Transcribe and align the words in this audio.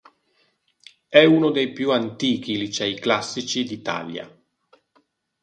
È 1.09 1.23
uno 1.23 1.51
dei 1.51 1.73
più 1.73 1.91
antichi 1.91 2.57
licei 2.57 2.97
classici 2.97 3.63
d'Italia. 3.63 4.27